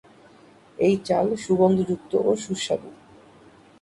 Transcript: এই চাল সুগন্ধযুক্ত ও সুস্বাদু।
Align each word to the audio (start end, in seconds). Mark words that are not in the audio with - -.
এই 0.79 0.95
চাল 1.07 1.27
সুগন্ধযুক্ত 1.35 2.11
ও 2.27 2.31
সুস্বাদু। 2.35 2.89